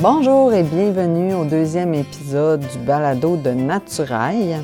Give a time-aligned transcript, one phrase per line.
[0.00, 4.58] Bonjour et bienvenue au deuxième épisode du balado de Naturail.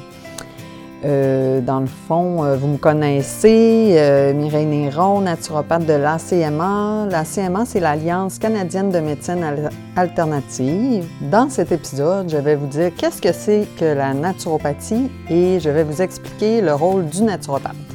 [1.04, 7.08] Euh, dans le fond, euh, vous me connaissez, euh, Mireille Néron, naturopathe de l'ACMA.
[7.10, 9.44] L'ACMA, c'est l'Alliance canadienne de médecine
[9.96, 11.04] alternative.
[11.32, 15.68] Dans cet épisode, je vais vous dire qu'est-ce que c'est que la naturopathie et je
[15.68, 17.93] vais vous expliquer le rôle du naturopathe.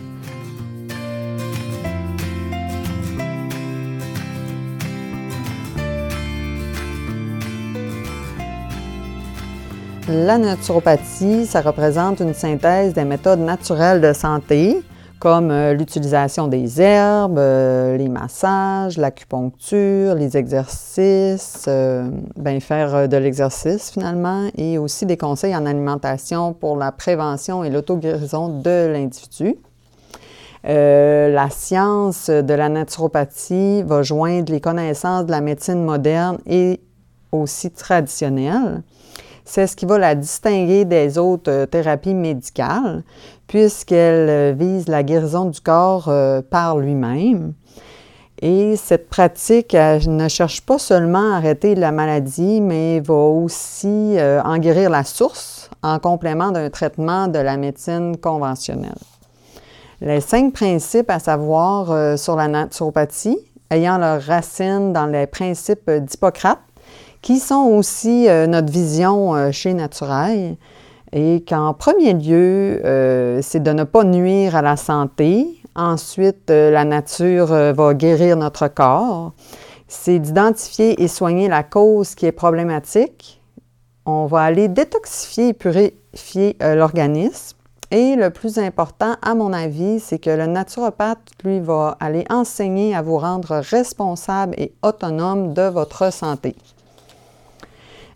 [10.11, 14.81] La naturopathie, ça représente une synthèse des méthodes naturelles de santé,
[15.19, 23.17] comme euh, l'utilisation des herbes, euh, les massages, l'acupuncture, les exercices, euh, ben, faire de
[23.17, 29.57] l'exercice finalement, et aussi des conseils en alimentation pour la prévention et l'auto-guérison de l'individu.
[30.63, 36.81] la science de la naturopathie va joindre les connaissances de la médecine moderne et
[37.31, 38.81] aussi traditionnelle.
[39.51, 43.01] C'est ce qui va la distinguer des autres euh, thérapies médicales,
[43.47, 47.53] puisqu'elle euh, vise la guérison du corps euh, par lui-même.
[48.43, 54.57] Et cette pratique ne cherche pas seulement à arrêter la maladie, mais va aussi en
[54.59, 58.95] guérir la source en complément d'un traitement de la médecine conventionnelle.
[59.99, 63.39] Les cinq principes à savoir sur la naturopathie,
[63.71, 66.59] ayant leurs racines dans les principes d'Hippocrate,
[67.21, 70.57] qui sont aussi euh, notre vision euh, chez Naturail.
[71.11, 75.47] Et qu'en premier lieu, euh, c'est de ne pas nuire à la santé.
[75.75, 79.33] Ensuite, la nature va guérir notre corps.
[79.87, 83.41] C'est d'identifier et soigner la cause qui est problématique.
[84.05, 87.57] On va aller détoxifier et purifier l'organisme.
[87.91, 92.93] Et le plus important, à mon avis, c'est que le naturopathe, lui, va aller enseigner
[92.93, 96.55] à vous rendre responsable et autonome de votre santé.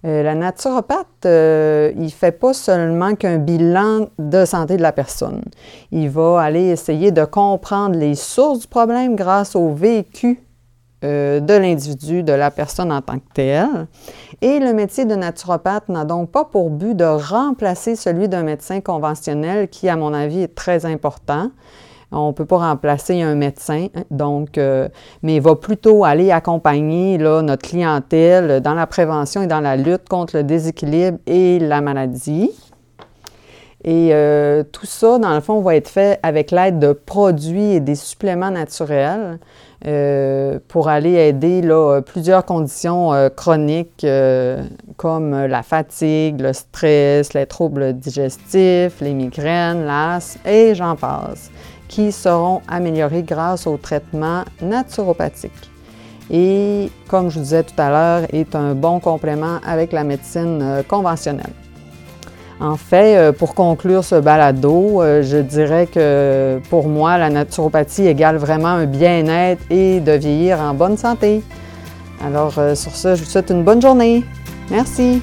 [0.06, 4.92] Euh, la naturopathe, euh, il ne fait pas seulement qu'un bilan de santé de la
[4.92, 5.42] personne.
[5.92, 10.44] Il va aller essayer de comprendre les sources du problème grâce au vécu
[11.06, 13.88] euh, de l'individu, de la personne en tant que telle.
[14.42, 18.82] Et le métier de naturopathe n'a donc pas pour but de remplacer celui d'un médecin
[18.82, 21.50] conventionnel qui, à mon avis, est très important.
[22.12, 24.88] On ne peut pas remplacer un médecin, donc, euh,
[25.22, 30.38] mais va plutôt aller accompagner notre clientèle dans la prévention et dans la lutte contre
[30.38, 32.52] le déséquilibre et la maladie.
[33.86, 37.80] Et euh, tout ça, dans le fond, va être fait avec l'aide de produits et
[37.80, 39.40] des suppléments naturels
[39.86, 41.62] euh, pour aller aider
[42.06, 44.08] plusieurs conditions chroniques
[44.96, 51.52] comme la fatigue, le stress, les troubles digestifs, les migraines, l'asthme et j'en passe
[51.94, 55.70] qui seront améliorés grâce au traitement naturopathique.
[56.32, 60.60] Et comme je vous disais tout à l'heure, est un bon complément avec la médecine
[60.64, 61.54] euh, conventionnelle.
[62.64, 68.08] En fait, euh, pour conclure ce balado, euh, je dirais que pour moi, la naturopathie
[68.08, 71.44] égale vraiment un bien-être et de vieillir en bonne santé.
[72.26, 74.24] Alors sur ce, je vous souhaite une bonne journée.
[74.72, 75.22] Merci.